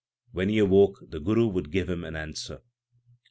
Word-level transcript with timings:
When 0.31 0.49
he 0.49 0.57
awoke, 0.57 0.97
the 1.11 1.19
Guru 1.19 1.45
would 1.45 1.69
give 1.69 1.87
him 1.87 2.03
an 2.03 2.15
answer. 2.15 2.63